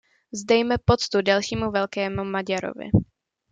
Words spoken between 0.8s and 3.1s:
poctu dalšímu velkému Maďarovi.